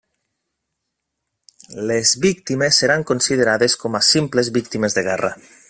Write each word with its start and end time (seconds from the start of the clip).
Les 1.91 2.13
víctimes 2.23 2.81
seran 2.83 3.07
considerades 3.11 3.77
com 3.85 4.01
a 4.01 4.03
simples 4.09 4.51
víctimes 4.57 4.99
de 4.99 5.09
guerra. 5.11 5.35